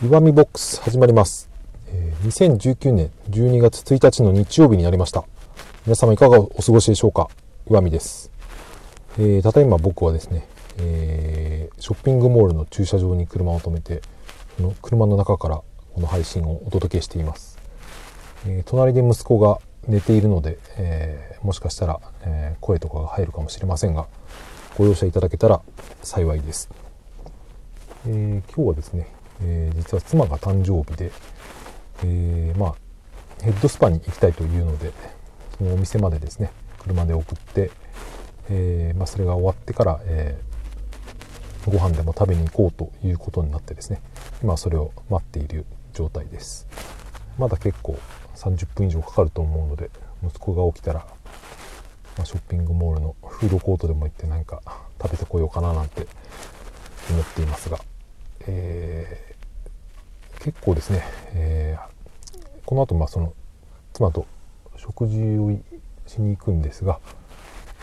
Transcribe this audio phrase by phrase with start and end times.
[0.00, 1.50] 岩見ボックス始まります、
[1.88, 5.24] え2019年12月1日の日曜日になりました。
[5.86, 7.28] 皆様いかがお過ごしでしょうか？
[7.68, 8.30] 岩見です、
[9.18, 10.46] えーただいま僕はですね、
[10.78, 14.02] えーショッピングモールの駐車場に車を止めて
[14.56, 17.58] その車の中からこの配信をお届けしています、
[18.46, 19.58] え隣で息子が
[19.88, 24.06] 寝ているので、えもしかしたら、え声とかが入るかもしれませんが
[24.76, 25.60] ご容赦いただけたら
[26.04, 26.70] 幸いです。
[28.06, 29.08] え今日はですね、
[29.42, 31.12] えー実は妻が誕生日で、
[32.04, 32.74] えーまあ
[33.42, 34.92] ヘッドスパに行きたいというので
[35.56, 37.70] そのお店までですね車で送って、
[38.50, 40.48] えーまあ、それが終わってから、えー
[41.70, 44.00] ご飯でも食べに行こうということになってですね
[44.42, 46.66] 今それを待っている状態です。
[47.36, 47.98] まだ結構
[48.36, 49.90] 30分以上かかると思うので
[50.24, 51.00] 息子が起きたら、
[52.16, 54.62] まあ、ショッピングモールのフードコートでも行って何か
[55.02, 56.06] 食べてこようかななんて
[57.10, 57.78] 思っていますが、
[58.46, 59.28] えー
[60.44, 61.02] 結構ですね、
[61.34, 61.88] えー
[62.64, 63.32] この後まあその
[63.94, 64.26] 妻と
[64.76, 65.50] 食事を
[66.06, 67.00] しに行くんですが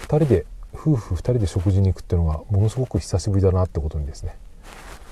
[0.02, 4.38] 2人で夫婦2人で食事に行くっていうのがものすごく久しぶりだなってことにですね、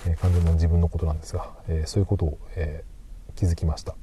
[0.07, 2.93] えー完全な自分のことなんですが、えーそういうことを、えー
[3.35, 3.95] 気づきました。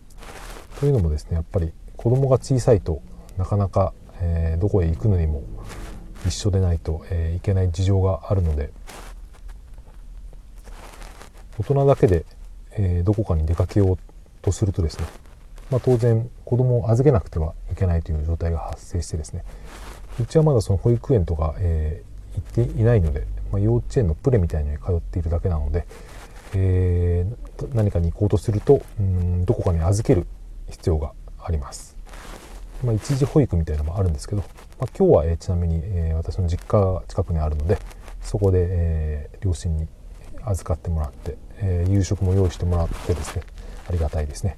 [0.80, 3.00] というのもですねやっぱり子供が小さいと
[3.38, 5.44] なかなか、えどこへ行くのにも
[6.26, 8.70] 一緒でないと、えいけない事情があるので
[11.60, 12.24] 大人だけで、
[12.72, 13.98] えーどこかに出かけよう
[14.40, 15.04] とするとですね、
[15.70, 19.44] まあ、当然子供を預けなくてはいけないという状態が発生してですね
[20.18, 25.84] うちはまだその保育園とか、えー行っていないので、まあ、幼稚園のプレみたいに通っているだけなので、
[26.54, 30.26] えー何かに行こうとするとうんどこかに預ける
[30.70, 31.96] 必要があります。
[32.84, 34.42] まあ、一時保育みたいなのもあるんですけど、
[34.78, 37.78] まあ、今日は、えーちなみに、えー私の実家が近くにあるので
[38.22, 39.88] そこで、えー両親に
[40.44, 43.42] 預かってもらって、えー夕食も用意してもらってですね
[43.88, 44.56] ありがたいですね、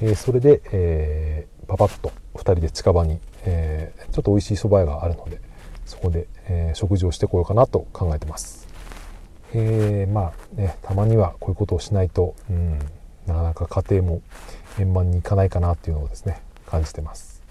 [0.00, 5.40] えーそれで、えーパパッと2人で近場に、えーちょっと美味しい蕎麦屋があるので
[5.86, 8.66] そこで、えー食事をしてこようかなと考えてます。
[9.52, 12.78] えーまあねたまにはこういうことをしないと、うん、
[13.26, 14.22] なかなか家庭も
[14.78, 17.42] 円満にいかないかなっていうのをですね感じてます。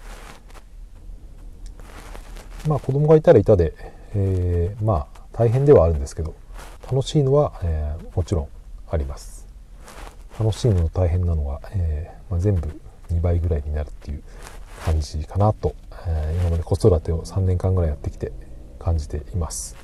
[2.66, 3.74] まあ子供がいたらいたで、
[4.14, 6.34] えーまあ大変ではあるんですけど
[6.90, 8.48] 楽しいのは、えーもちろん
[8.90, 9.46] あります。
[10.38, 12.68] 楽しいの大変なのが、えーまあ、全部
[13.12, 14.22] 2倍ぐらいになるっていう
[14.84, 15.74] 感じかなと、
[16.06, 18.32] えー今まで子育てを3年間ぐらいやってきて
[18.78, 19.76] 感じています。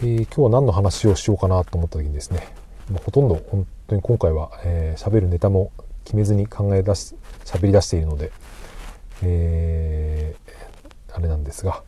[0.00, 2.46] えー今日は何の話をしようかなと思った時にですね
[2.90, 5.72] もうほとんど本当に今回は喋、えーるネタも
[6.04, 8.30] 決めずに考え出し喋り出しているので、
[9.22, 10.48] えー
[11.18, 11.82] あれなんですが、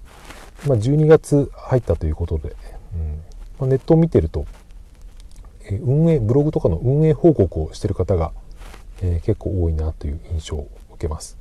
[0.66, 2.56] ま、12月入ったということで、
[2.94, 3.22] うん
[3.60, 4.44] まあ、ネットを見てると、
[5.76, 8.32] 運営ブログとかの運営報告をしてる方が、
[9.02, 11.38] えー結構多いなという印象を受けます。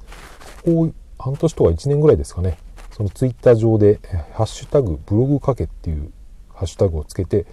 [0.65, 2.57] ここ半年とか1年ぐらいですかね
[2.91, 3.99] そのツイッター上で
[4.33, 6.11] 「ハッシュタグブログかけ」っていう
[6.49, 7.45] ハッシュタグをつけて、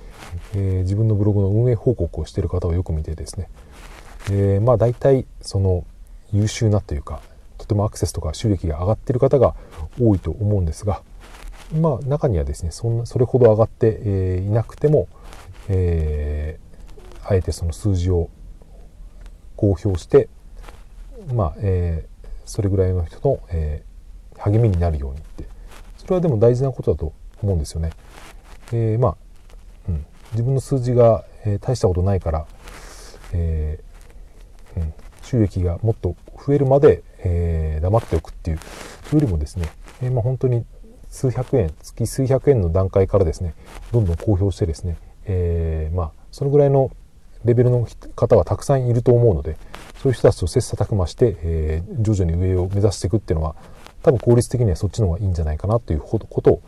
[0.54, 3.48] えー自分のブログの運営報告をしている方をよく見てですね、
[4.31, 5.84] えーまあ大体その
[6.32, 7.20] 優秀なというか
[7.59, 9.54] とてもアクセスとか収益が上がっている方が
[10.00, 11.03] 多いと思うんですが
[11.72, 15.09] まあ中にはですねそんなそれほど上がって、えーいなくても、
[15.69, 16.59] え
[17.28, 18.31] あえてその数字を
[19.56, 20.28] 公表して
[21.32, 22.16] まあ、えー
[22.47, 23.97] それぐらいの人の、えー
[24.38, 25.44] 励みになるようにって。
[25.97, 27.91] それはでも大事なことだと思うんですよね。
[28.70, 29.16] えーまあ、
[29.88, 32.47] うん、自分の数字が、え大したことないから、
[33.32, 33.81] え
[34.76, 36.15] うん、収益がもっと
[36.47, 38.59] 増えるまで、え黙っておくっていう。
[39.15, 39.69] よりもですね、
[40.03, 40.65] えまあ、本当に
[41.09, 43.54] 数百円月数百円の段階からですね
[43.92, 46.91] どんどん公表してですね、えまあ、そのぐらいの
[47.46, 49.56] レベルの方はたくさんいると思うので
[50.02, 53.56] そういう人たちと切磋琢磨して、えー徐々に上を目指していくっていうのは
[54.02, 56.62] 多分効率的にはそっちの方がいいんじゃないかなということを、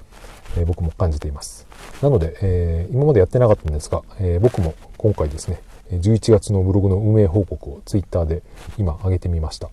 [0.56, 1.67] えー僕も感じています。
[2.03, 8.43] なので、えー今までやってなかったんですが、えー僕も今回ですね11月のブログの運営報告をツイッターで
[8.79, 9.69] 今上げてみました。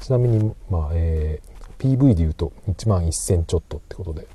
[0.00, 4.26] ちなみに、まあえー PV で言うと1万1000ちょっとってことで、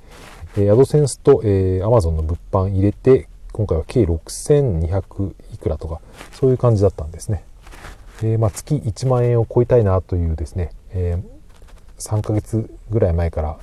[0.56, 6.00] えー、アドセンスと、えー、Amazon の物販入れて今回は計6200いくらとか
[6.32, 7.44] そういう感じだったんですね、
[8.22, 11.42] えーまあ、月1万円を超えたいなというですね、えー
[12.02, 13.58] 3ヶ月ぐらい前から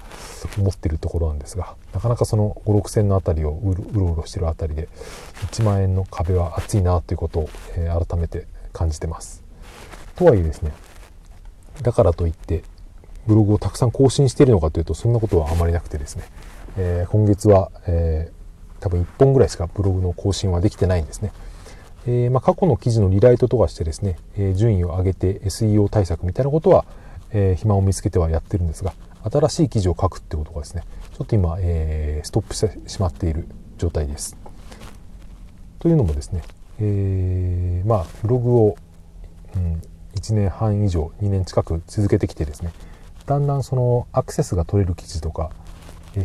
[0.57, 4.88] 思っているところなんですがなかなかその5 6千のあたりをうろうろしてるあたりで
[5.51, 9.44] 1万円の壁は厚いなということを、えー改めて感じてます。
[10.15, 10.71] とはいえですね
[11.81, 12.63] だからといって
[13.27, 16.24] ブログをたくさん更新しているのかというとそんなことはあまりなくてですね、
[16.77, 18.38] え今月は、えー
[18.80, 21.31] 多分1本ぐらいしかブログの更新はできてないんですね。
[22.08, 26.86] えー、まあ、過去の記事のリライトとかしてですね、え順位を上げて SEO 対策みたいなことは、
[27.31, 28.94] え暇を見つけてはやってるんですが
[29.30, 30.84] 新しい記事を書くってことがですね
[31.16, 33.48] ちょっと今、えストップしてしまっている
[33.78, 34.38] 状態です。
[35.80, 36.42] というのもですね、
[36.80, 38.78] えまあ、ブログを、
[39.56, 39.82] うん、
[40.16, 42.72] 1年半以上2年近く続けてきてですね
[43.25, 45.52] だんだんそのアクセスが取れる記事とか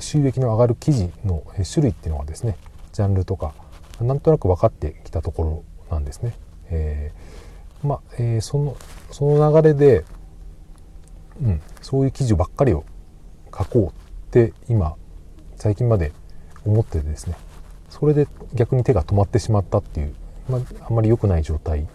[0.01, 1.43] 収益の上がる記事の
[1.73, 2.57] 種類っていうのがですね
[2.93, 3.55] ジャンルとか
[4.01, 6.35] なんとなく分かってきたところなんですね。
[6.71, 8.77] えー、まあ、えー、その
[9.11, 10.05] その流れで、
[11.43, 12.85] うん、そういう記事ばっかりを
[13.57, 13.91] 書こうっ
[14.31, 14.97] て今
[15.57, 16.13] 最近まで
[16.65, 17.37] 思っててですね
[17.89, 20.15] それで逆に手が止まってしまったっていう、
[20.49, 21.87] まあ、あんまり良くない状態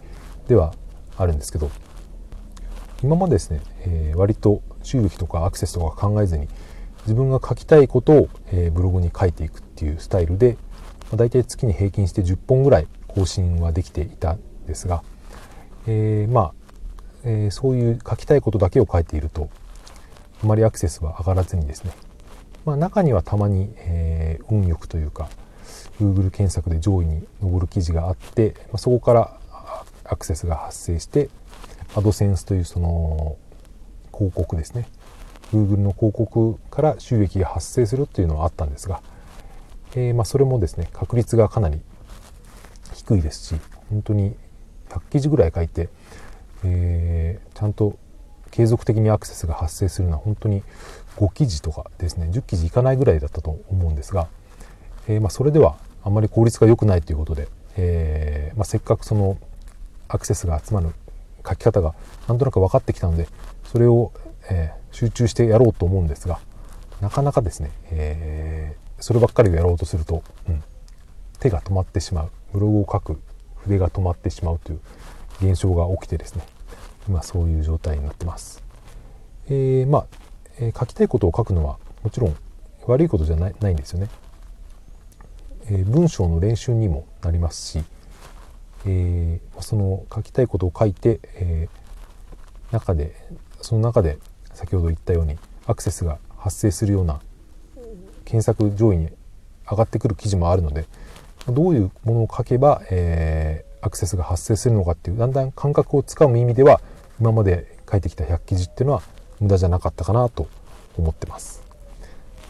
[0.48, 0.74] では
[1.18, 1.70] あるんですけど
[3.04, 6.48] 今までですね、えー、割と収益とかアクセスとか考えずに
[7.10, 10.58] 自分が書きたいことを、え、ブログに書いていくっていうスタイルで、
[11.06, 15.02] まあ、大体月に平均して10本ぐらい更新はできていたんですが、
[15.88, 16.54] えー、まあ、
[17.24, 19.50] えー、そういう書きたいことだけを書いていると
[20.44, 21.92] あまりアクセスは上がらずにですね、
[22.64, 25.30] まあ、中にはたまに、え運よくというか
[26.00, 29.40] Google 検索で上位に上る記事があって、まあ、そこから
[30.04, 31.32] アクセスが発生して
[31.96, 33.38] アドセンスというその
[34.14, 34.88] 広告ですね。
[35.52, 39.02] Google の広告から収益が発生するっていうのはあったんですが、
[39.96, 41.82] えー、まそれもですね確率がかなり
[42.94, 43.60] 低いですし
[43.90, 44.36] 本当に
[44.90, 45.90] 100記事ぐらい書いて、
[46.64, 47.98] えー、ちゃんと
[48.52, 50.64] 継続的にアクセスが発生するのは本当に
[51.18, 54.28] 5記事とかですね10記事いかないぐらいだったと思うんですが、
[55.08, 57.48] えー、まそれではあまり効率が良くないということで、
[57.78, 59.38] え、ま、せっかくその
[60.08, 60.90] アクセスが集まる
[61.48, 61.94] 書き方が
[62.28, 63.28] なんとなく分かってきたので
[63.66, 64.12] それを、
[64.50, 66.40] え、集中してやろうと思うんですが
[67.02, 70.64] なかなかですね、えー、そればっかりをやろうとすると、うん、
[71.40, 73.20] 手が止まってしまうブログを書く
[73.58, 74.80] 筆が止まってしまうという
[75.42, 76.44] 現象が起きてですね
[77.08, 78.64] 今そういう状態になってます。
[79.48, 80.08] えー、まあ、
[80.60, 82.36] えー、書きたいことを書くのはもちろん
[82.86, 84.10] 悪いことじゃないないんですよね。
[85.66, 87.84] えー、文章の練習にもなりますし、
[88.86, 91.68] えー、その書きたいことを書いて、え、
[92.72, 93.16] 中で
[93.62, 94.20] その中で
[94.60, 97.22] 先ほど言ったようにアクセスが発生するような
[98.26, 99.10] 検索上位に
[99.72, 100.86] 上がってくる記事もあるので
[101.48, 106.82] どういうものを書けば、えー、アクセスが発生するのかっていうだんだん感覚をつかむ意味では
[107.22, 109.02] 今まで書いてきた100記事っていうのは
[109.40, 110.50] 無駄じゃなかったかなと
[110.98, 111.64] 思ってます。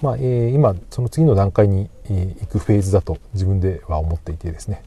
[0.01, 4.81] まあえー、今その次の段階に、え、行くフェーズだと自分では思っていてですね、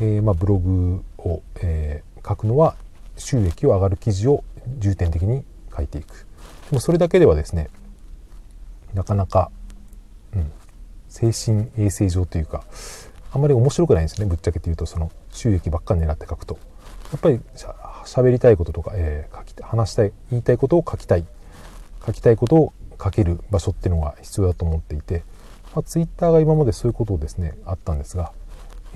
[0.00, 2.74] えー、まあ、ブログを、え書くのは
[3.16, 4.44] 収益を上がる記事を
[4.78, 5.44] 重点的に
[5.76, 6.26] 書いていく。
[6.70, 7.68] でもそれだけではですね
[8.94, 9.50] なかなか、
[10.34, 10.50] うん、
[11.08, 12.64] 精神衛生上というか
[13.32, 14.26] あんまり面白くないんですね。
[14.26, 16.58] ぶっちゃけて言うとその収益ばっかり狙って書くと。
[17.12, 21.24] やっぱりしゃ喋りたいこととか、えー、書き話したい言いたいことを書きたい。
[22.04, 22.72] 書きたいことを
[23.02, 25.24] 書ける場所っていうのが必要だと思っていて、
[25.74, 28.32] まあ、ツイッターが今までそういうことをですねあったんですが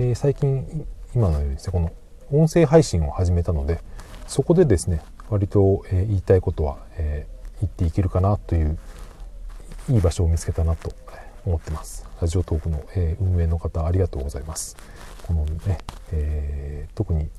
[0.02, 1.92] えー、最近今のようにですねこの
[2.32, 3.80] 音声配信を始めたので
[4.26, 8.78] そこでですね割と、えー、言いたいことは、えー、言っていけるかなという
[9.88, 10.92] いい場所を見つけたなと
[11.46, 12.06] 思ってます。
[12.20, 14.76] ラジオトークの、えー、運営の方ありがとうございます。
[15.26, 15.78] このね、
[16.12, 17.30] えー、特に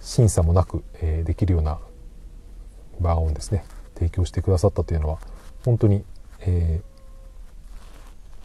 [0.00, 1.80] 審査もなく、えー、できるような
[3.00, 5.18] 場をですね提供してくださったというのは
[5.64, 6.04] 本当に、
[6.40, 6.80] え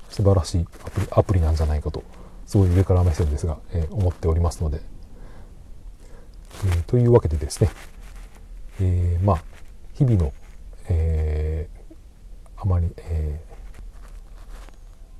[0.09, 2.03] ー、素晴らしいアプリアプリなんじゃないかと
[2.47, 4.81] すごい上から目線ですが、えー、思っておりますので、
[6.91, 7.69] というわけでですね、
[8.81, 9.43] えー、まあ
[9.93, 10.33] 日々の、
[10.89, 11.69] え
[12.57, 13.39] あまり、え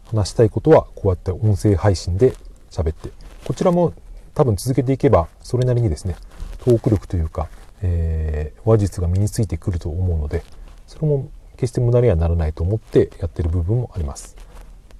[0.07, 2.33] 話したいことはこうやって音声配信で
[2.69, 3.09] 喋って
[3.45, 3.93] こちらも
[4.33, 6.17] 多分続けていけばそれなりにですね
[6.65, 7.47] トーク力というか、
[7.81, 10.43] え話術が身についてくると思うので
[10.87, 14.35] それも決して無駄にはならないと思ってやってる部分もあります。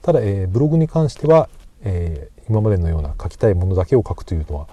[0.02, 1.50] ただ、えブログに関しては
[1.84, 4.68] え、今までのような書きたいものだけを書くというのは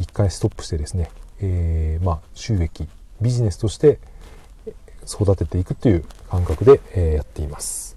[0.00, 2.88] 一回ストップしてですね、えー、まあ、収益
[3.20, 3.98] ビジネスとして
[5.06, 7.96] 育てていくという感覚で、えー、やっています。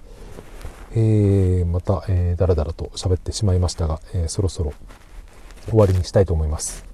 [0.92, 4.74] えー、また、えー、だらだらと喋ってしまいましたが、えそろそろ
[5.70, 6.86] 終わりにしたいと思います。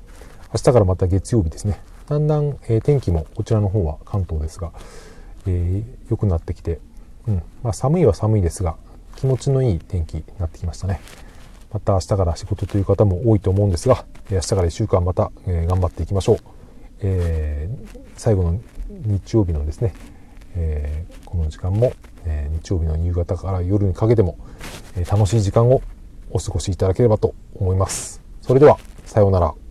[0.54, 1.82] 明日からまた月曜日ですね。
[2.08, 4.72] だんだん、え天気もこちらの方は関東ですが、
[5.48, 6.80] え良くなってきて、
[7.28, 8.76] うんまあ、寒いは寒いですが
[9.16, 11.00] 気持ちのいい天気になってきましたね。
[11.74, 16.38] また明日から仕事という方も多いと思うんですが、明日から1週間また、え頑張っていきましょう。
[17.00, 19.94] えー、最後の日曜日のですね、
[20.56, 21.94] えー、この時間も、
[22.26, 24.38] えー、日曜日の夕方から夜にかけても、
[24.96, 25.82] え楽しい時間を
[26.30, 28.22] お過ごしいただければと思います。
[28.42, 29.63] それでは、さようなら。